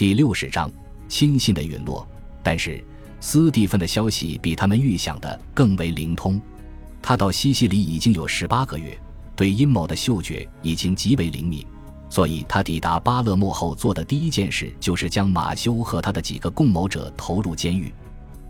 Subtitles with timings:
[0.00, 0.72] 第六十章，
[1.10, 2.08] 亲信的陨落。
[2.42, 2.82] 但是
[3.20, 6.40] 斯蒂芬的消息比他们预想的更为灵通。
[7.02, 8.98] 他到西西里已经有十八个月，
[9.36, 11.66] 对阴谋的嗅觉已经极为灵敏。
[12.08, 17.92] 所以他抵达巴勒莫后做的第一件事就是将马修和他的几个共谋者投入监狱。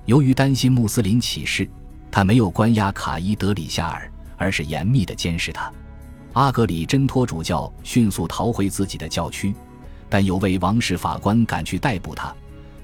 [0.04, 1.68] 由于担心穆斯林起事，
[2.12, 5.68] 他没有关押卡伊德里夏尔，而是严密地监视他。
[6.34, 9.52] 阿格里真托主教迅速逃回自己的教区。
[10.10, 12.34] 但有位王室法官赶去逮捕他，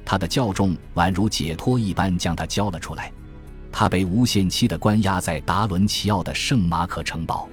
[0.04, 3.12] 他的教众宛如解脱一般将他交了出来。
[3.72, 7.46] 他被无限期的关押在达伦齐奥的圣马可城堡。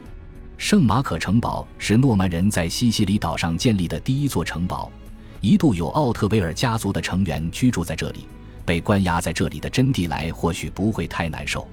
[0.57, 4.89] 圣马可城堡是诺曼人在西西里岛上建立的第一座城堡，
[5.41, 8.25] 一度有奥特维尔家族的成员居住在这里。
[8.65, 11.67] 被关押在这里的真蒂莱或许不会太难受。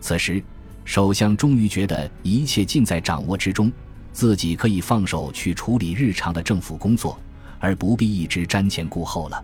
[0.00, 0.42] 此时，
[0.84, 3.70] 首相终于觉得一切尽在掌握之中，
[4.12, 7.16] 自己可以放手去处理日常的政府工作。
[7.64, 9.42] 而不必一直瞻前顾后了。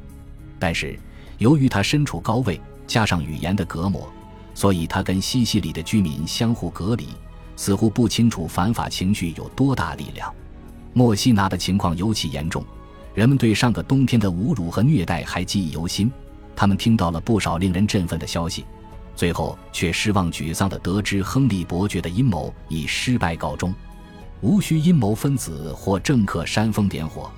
[0.59, 0.99] 但是，
[1.39, 4.07] 由于他身处高位，加上语言的隔膜，
[4.55, 7.09] 所以他跟西西里的居民相互隔离，
[7.57, 10.31] 似乎不清楚反法情绪有多大力量。
[10.93, 12.63] 墨西拿的情况尤其严重，
[13.15, 16.13] 人们对上个冬天的侮辱和虐待还记忆犹新。
[16.55, 18.67] 他们听到了不少令人振奋的消息，
[19.17, 23.75] 最后却失望沮丧地得知亨利伯爵的阴谋以失败告终。
[24.43, 27.31] 无需阴谋分子或政客煽风点火。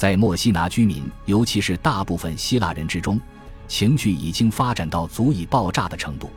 [0.00, 3.20] 在墨西拿居民，尤其是大部分希腊人之中，
[3.68, 6.30] 情绪已经发展到足以爆炸的程度，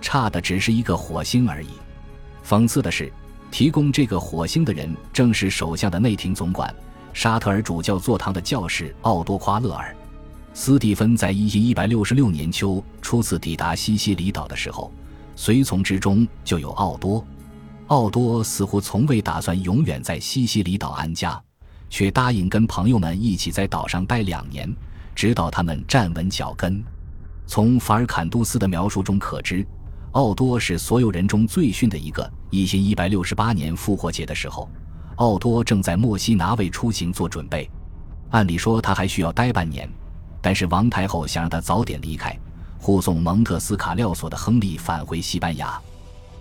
[0.00, 1.68] 差的只是一个火星而已。
[2.42, 3.12] 讽刺的是，
[3.50, 6.74] 提供这个火星的人正是首相的内廷总管
[7.12, 9.94] 沙特尔主教座堂的教士奥多夸勒尔。
[10.54, 14.90] 斯蒂芬在一一百六十六年秋初次抵达西西里岛的时候，
[15.36, 17.22] 随从之中就有奥多。
[17.88, 21.38] 奥多似乎从未打算永远在西西里岛安家。
[21.88, 24.72] 却答应跟朋友们一起在岛上待两年，
[25.14, 26.82] 直到他们站稳脚跟。
[27.46, 29.66] 从法尔坎杜斯的描述中可知，
[30.12, 32.30] 奥多是所有人中最逊的一个。
[32.50, 34.68] 一千一百六十八年复活节的时候，
[35.16, 37.68] 奥多正在墨西拿为出行做准备。
[38.30, 39.88] 按理说他还需要待半年，
[40.40, 42.36] 但是王太后想让他早点离开，
[42.78, 45.80] 护送蒙特斯卡廖索的亨利返回西班牙。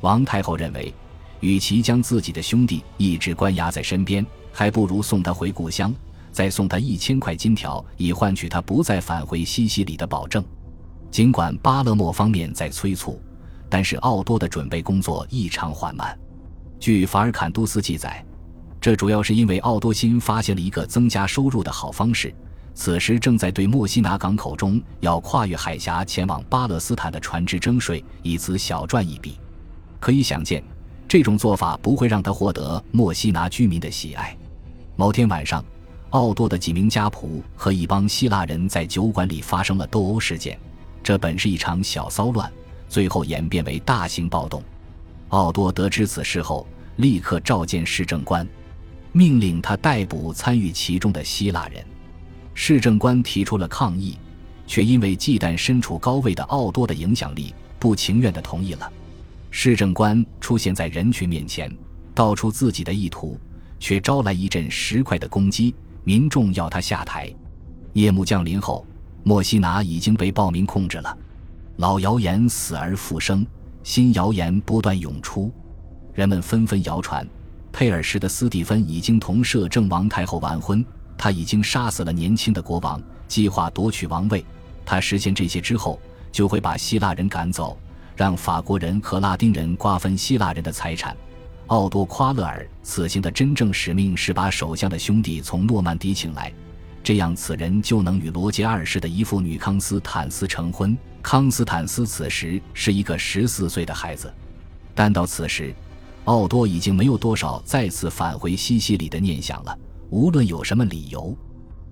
[0.01, 0.94] 王太后认为，
[1.43, 4.25] 与其将自己的兄弟一直关押在身边。
[4.55, 5.93] 还不如送他回故乡，
[6.31, 10.41] 再送他一千块金条，以换取他不再返回西西里的保证。
[11.11, 13.19] 尽管巴勒莫方面在催促，
[13.67, 16.17] 但是奥多的准备工作异常缓慢。
[16.79, 18.23] 据法尔坎杜斯记载，
[18.79, 22.33] 这主要是因为奥多新发现了一个增加收入的好方式。
[22.75, 29.39] 此时正在对墨西拿港口中要跨越海峡前往巴勒斯坦的船只征税，以此小赚一笔。
[29.99, 30.63] 可以想见，
[31.08, 34.36] 这种做法不会让他获得墨西拿居民的喜爱。
[34.96, 35.64] 某天晚上，
[36.09, 40.58] 奥多的几名家仆和一帮希腊人在酒馆里发生了斗殴事件。
[41.03, 42.52] 这本是一场小骚乱，
[42.88, 44.64] 最后演变为大型暴动。
[45.30, 46.66] 奥多得知此事后，
[46.97, 48.47] 立刻召见市政官，
[49.12, 51.84] 命令他逮捕参与其中的希腊人。
[52.53, 54.18] 市政官提出了抗议，
[54.66, 58.91] 却因为忌惮身处高位的奥多的影响力，不情愿地同意了。
[59.56, 61.72] 市政官出现在人群面前，
[62.16, 63.40] 道出自己的意图。
[63.80, 67.31] 却招来一阵石块的攻击，民众要他下台。
[67.91, 68.84] 夜幕降临后，
[69.24, 71.16] 莫西拿已经被暴民控制了。
[71.75, 73.46] 老谣言死而复生，
[73.84, 75.52] 新谣言不断涌出，
[76.14, 77.28] 人们纷纷谣传，
[77.72, 80.84] 佩尔什的斯蒂芬已经同摄政王太后完婚，
[81.16, 84.44] 他已经杀死了年轻的国王，计划夺取王位。
[84.84, 86.00] 他实现这些之后，
[86.31, 87.78] 就会把希腊人赶走，
[88.16, 91.16] 让法国人和拉丁人瓜分希腊人的财产。
[91.68, 96.53] 奥多夸勒尔此行的真正使命是把首相的兄弟从诺曼底请来，
[97.03, 100.96] 这样此人就能与罗杰二世的姨父女康斯坦斯成婚。
[101.22, 104.31] 康斯坦斯此时是一个十四岁的孩子，
[104.94, 105.73] 但到此时，
[106.25, 109.78] 奥多已经没有多少再次返回西西里的念想了。
[110.09, 111.35] 无论有什么理由，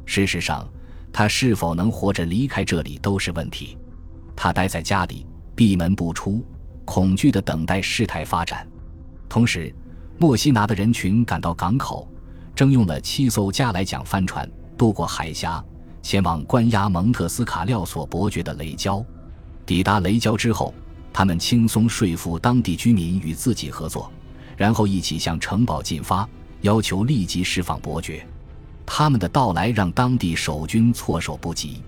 [0.06, 0.68] 事实上，
[1.14, 3.78] 他是否能活着离开这里都是问题。
[4.36, 5.26] 他待在家里，
[5.62, 6.44] 闭门不出，
[6.86, 8.68] 恐惧地等待事态发展。
[9.30, 9.72] 同时，
[10.18, 12.10] 墨西拿的人群赶到港口，
[12.56, 15.64] 征用了七艘加莱桨帆船渡过海峡，
[16.02, 19.06] 前往关押蒙特斯卡廖索伯爵的雷焦。
[19.64, 20.74] 抵达雷焦之后，
[21.14, 24.12] 他们轻松说服当地居民与自己合作，
[24.58, 26.28] 然后一起向城堡进发，
[26.62, 28.26] 要求立即释放伯爵。
[28.84, 31.84] 他们的到来让当地守军措手不及，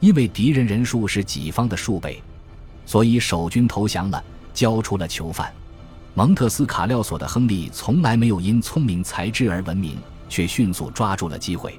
[0.00, 2.22] 因为敌人人数是己方的数倍，
[2.86, 4.24] 所以守军投降了，
[4.54, 5.52] 交出了囚犯。
[6.14, 9.98] 蒙特斯卡廖索的亨利从来没有因聪明才智而闻名，
[10.30, 11.78] 却迅速抓住了机会。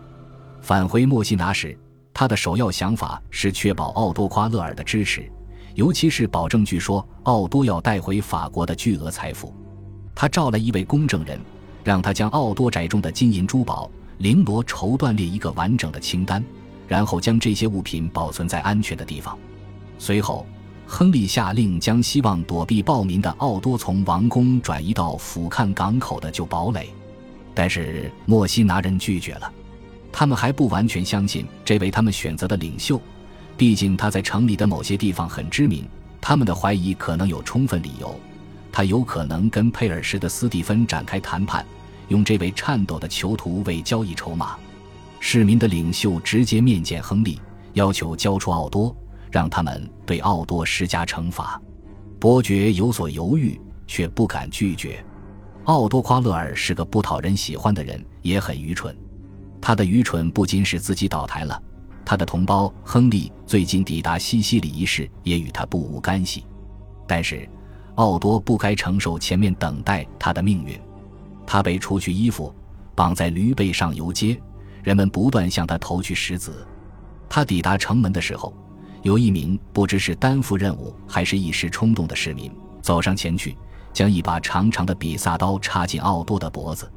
[0.62, 1.76] 返回墨西拿时，
[2.14, 5.28] 他的首要想法是确保奥多夸勒尔的支持，
[5.74, 9.52] 尤其是保证据说奥多要带回法国的巨额财富。
[10.14, 11.40] 他召来一位公证人，
[11.84, 13.90] 让他将奥多宅中的金银珠宝、
[14.20, 16.44] 绫罗绸缎列一个完整的清单，
[16.88, 19.38] 然后将这些物品保存在安全的地方。
[19.98, 20.46] 随后，
[20.90, 26.90] 亨利下令将希望躲避暴民的奥多从王宫转移到俯瞰港口的旧堡垒，
[27.54, 29.52] 但是墨西拿人拒绝了。
[30.14, 33.00] 他们还不完全相信这位他们选择的领袖，
[33.58, 35.86] 毕竟他在城里的某些地方很知名。
[36.22, 38.18] 他们的怀疑可能有充分理由，
[38.72, 41.66] 他有可能跟佩尔什的斯蒂芬展开谈判，
[42.08, 44.56] 用这位颤抖的囚徒为交易筹码。
[45.20, 47.40] 市民的领袖直接面见亨利，
[47.74, 48.96] 要求交出奥多，
[49.32, 51.62] 让他们对奥多施加惩罚。
[52.20, 55.04] 伯爵有所犹豫，却不敢拒绝。
[55.66, 58.96] 奥多夸勒尔是个不讨人喜欢的人，也很愚蠢。
[59.62, 61.62] 他的愚蠢不仅使自己倒台了，
[62.06, 66.46] 他的同胞亨利最近抵达西西里一事也与他不无干系。
[67.06, 67.48] 但是，
[67.96, 70.80] 奥多不该承受前面等待他的命运。
[71.46, 72.54] 他被除去衣服，
[72.96, 74.40] 绑在驴背上游街，
[74.84, 76.66] 人们不断向他投去石子。
[77.30, 78.54] 他抵达城门的时候，
[79.08, 82.52] 有一名不知是担负任务还是一时冲动的市民
[82.82, 83.56] 走上前去，
[83.94, 86.92] 将一把长长的比萨刀插进奥多的脖子，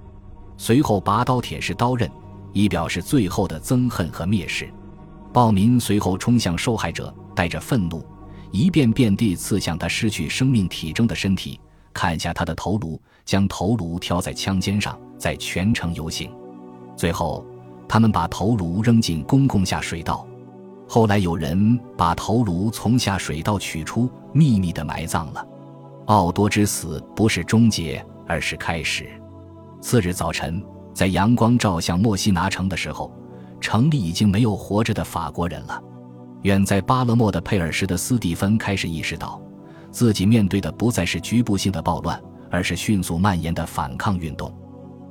[0.57, 2.11] 随后拔刀舔舐刀刃。
[2.53, 4.69] 以表示最后的憎恨和蔑视，
[5.33, 8.05] 暴民随后冲向受害者，带着愤怒，
[8.51, 11.61] 一遍遍地刺向他失去生命体征的身体，
[11.93, 16.29] 砍下他的头颅，将头颅挑在枪尖上，在全城游行。
[16.97, 17.47] 最后，
[17.89, 20.27] 他们把头颅扔进公共下水道。
[20.93, 25.47] 后来有人把头颅从下水道取出，秘密地埋葬了。
[26.07, 29.09] 奥多之死不是终结，而是开始。
[29.81, 30.61] 次日早晨。
[30.93, 33.09] 在阳光照向墨西拿城的时候，
[33.61, 35.81] 城里已经没有活着的法国人了。
[36.43, 39.41] 远在巴勒莫的佩尔什的斯蒂芬开始意识到，
[39.93, 42.21] 自己面对的不再是局部性的暴乱，
[42.51, 44.53] 而是迅速蔓延的反抗运动。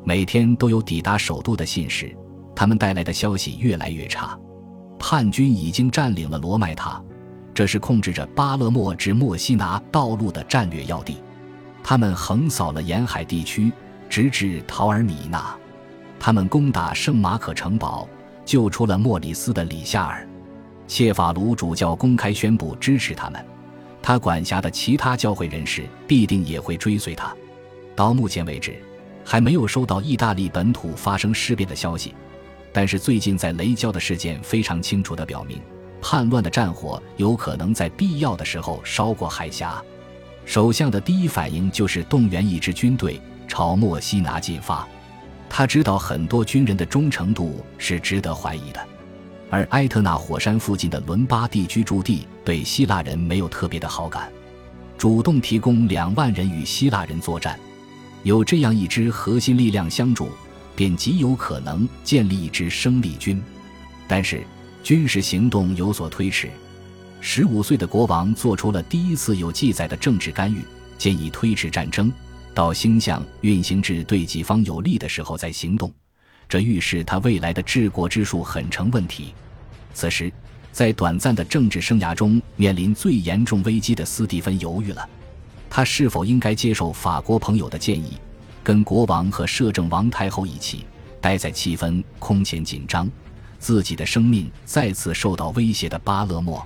[0.04, 2.14] 每天都有抵达首都的信使，
[2.54, 4.38] 他们带来的消息越来越差。
[5.00, 7.02] 叛军已经占领了罗麦塔，
[7.54, 11.18] 这是控制着巴勒莫至墨西拿道路的战略要地。
[11.82, 13.72] 他们横扫了沿海地区，
[14.10, 15.56] 直至陶尔米纳。
[16.20, 18.08] 他们攻打圣马可城堡，
[18.46, 20.28] 救出了莫里斯的里夏尔。
[20.86, 23.44] 切法卢主教公开宣布支持他们，
[24.02, 27.34] 他管辖的其他教会人士必定也会追随他。
[27.96, 28.76] 到目前为止，
[29.24, 32.14] 还没有收到意大利本土发生事变的消息，
[32.72, 35.60] 但是最近在雷焦的事件非常清楚地表明，
[36.02, 39.84] 叛乱的战火有可能在必要的时候烧过海峡。
[40.46, 44.88] 首相的第一反应就是动员一支军队朝墨西拿进发。
[45.50, 48.88] 他知道很多军人的忠诚度是值得怀疑的，
[49.50, 54.32] 而埃特纳火山附近的伦巴第居住地对希腊人没有特别的好感，
[54.96, 57.60] 主动提供两万人与希腊人作战，
[58.22, 60.30] 有这样一支核心力量相助，
[60.80, 63.44] 便极有可能建立一支生力军。
[64.08, 64.42] 但是
[64.82, 66.50] 军事行动有所推迟，
[67.20, 70.62] 十五岁的国王做出了第一次有记载的政治干预，
[70.98, 72.10] 建议推迟战争。
[72.54, 75.92] 到星象运行至对己方有利的时候再行动，
[76.48, 79.34] 这预示他未来的治国之术很成问题。
[79.94, 80.32] 此时，
[80.72, 85.06] 在短暂的政治生涯中面临最严重危机的斯蒂芬犹豫了：
[85.70, 88.14] 他是否应该接受法国朋友的建议，
[88.70, 90.86] 跟国王和摄政王太后一起
[91.20, 93.10] 待在气氛空前紧张、
[93.58, 96.64] 自己的生命再次受到威胁的巴勒莫，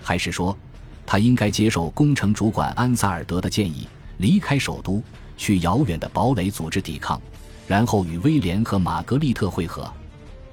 [0.00, 0.56] 还是说
[1.04, 3.88] 他应该接受工程主管安萨尔德的建议？
[4.18, 5.02] 离开首都，
[5.36, 7.20] 去遥远的堡垒组织抵抗，
[7.66, 9.92] 然后与威廉和玛格丽特会合。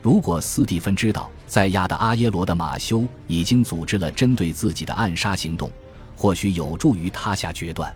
[0.02, 5.70] 如果斯蒂芬知道在亚的阿耶罗的马修已经组织了针对自己的暗杀行动，
[6.16, 7.94] 或许有助于他下决断。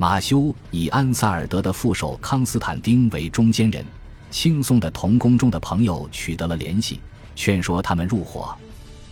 [0.00, 3.84] 马修以安萨尔德的副手康斯坦丁为中间人，
[4.30, 6.98] 轻松的同宫中的朋友取得了联系，
[7.36, 8.56] 劝说他们入伙。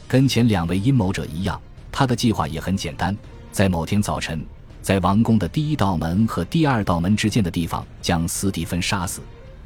[0.06, 1.60] 跟前两位阴谋者一样，
[1.92, 3.14] 他的计划也很简单，
[3.52, 4.42] 在某天早晨。
[4.80, 9.20] 在王宫的第一道门和第二道门之间的地方，将斯蒂芬杀死。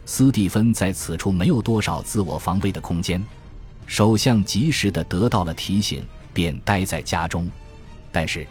[0.04, 3.24] 斯蒂芬在此处没有多少自我防卫的空间。
[3.86, 6.02] 首相及时的得到了提醒，
[6.34, 7.48] 便待在家中。
[8.10, 8.44] 但是，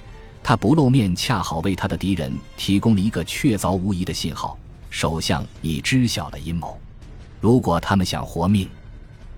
[0.43, 4.57] 他不露面，恰好为他的敌人提供了一个确凿无疑的信号：
[4.89, 6.77] 首相已知晓了阴谋。
[7.39, 8.67] 如果他们想活命，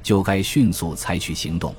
[0.02, 1.76] 就该迅速采取行动。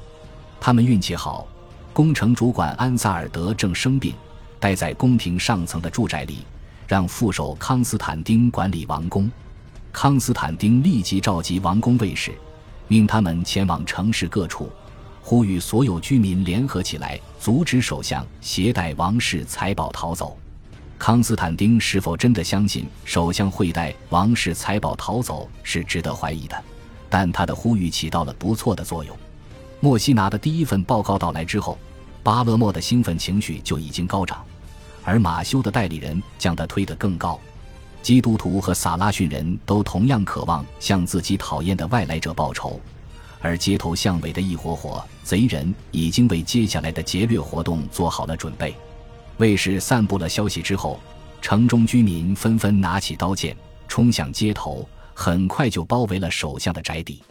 [0.60, 1.46] 他们运气好，
[1.92, 4.14] 工程主管安萨尔德正生病。
[4.60, 6.38] 待在宫廷上层的住宅里，
[6.88, 9.30] 让副手康斯坦丁管理王宫。
[9.92, 12.32] 康斯坦丁立即召集王宫卫士，
[12.88, 14.70] 命他们前往城市各处，
[15.26, 20.36] 呼吁所有居民联合起来，阻止首相携带王室财宝逃走。
[20.98, 26.62] 康斯坦丁是否真的相信首相会带王室财宝逃走是值得怀疑的，
[27.08, 29.16] 但他的呼吁起到了不错的作用。
[29.80, 31.78] 莫西拿的第一份报告到来之后，
[32.22, 34.44] 巴勒莫的兴奋情绪就已经高涨，
[35.02, 37.40] 而马修的代理人将他推得更高。
[38.02, 42.78] 基督徒和撒拉逊人都同样渴望向自己讨厌的外来者报仇，
[43.44, 48.74] 而街头巷尾的一伙伙贼人已经为接下来的劫掠活动做好了准备。
[49.36, 50.98] 卫士散布了消息之后，
[51.42, 53.54] 城中居民纷纷拿起刀剑
[53.86, 57.22] 冲向街头，很快就包围了首相的宅邸。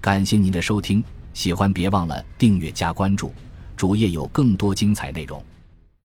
[0.00, 1.02] 感谢您的收听，
[1.34, 3.34] 喜欢别忘了订阅加关注，
[3.76, 5.42] 主页有更多精彩内容。